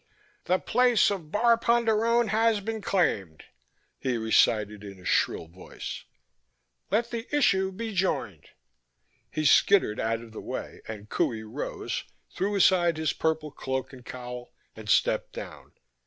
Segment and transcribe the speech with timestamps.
[0.45, 3.43] "The place of Bar Ponderone has been claimed!"
[3.99, 6.05] he recited in a shrill voice.
[6.89, 8.47] "Let the issue be joined!"
[9.29, 14.03] He skittered out of the way and Qohey rose, threw aside his purple cloak and
[14.03, 15.73] cowl, and stepped down.